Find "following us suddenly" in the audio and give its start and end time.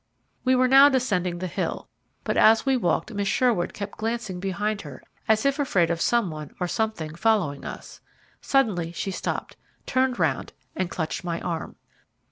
7.13-8.93